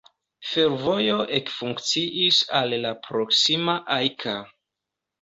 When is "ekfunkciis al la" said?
1.41-2.97